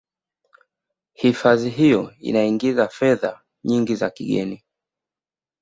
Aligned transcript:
hifadhi 1.13 1.69
hiyo 1.69 2.13
inangiza 2.19 2.87
fedha 2.87 3.41
nyingi 3.63 3.95
za 3.95 4.09
kigeni 4.09 4.63